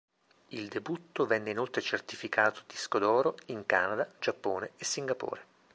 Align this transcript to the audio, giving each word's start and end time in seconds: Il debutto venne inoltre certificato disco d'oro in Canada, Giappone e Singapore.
Il 0.47 0.67
debutto 0.67 1.27
venne 1.27 1.51
inoltre 1.51 1.79
certificato 1.79 2.63
disco 2.65 2.97
d'oro 2.97 3.35
in 3.49 3.67
Canada, 3.67 4.11
Giappone 4.19 4.71
e 4.77 4.83
Singapore. 4.83 5.45